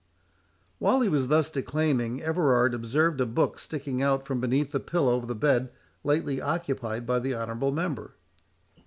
[0.79, 5.15] '"While he was thus declaiming, Everard observed a book sticking out from beneath the pillow
[5.15, 5.69] of the bed
[6.03, 8.15] lately occupied by the honourable member.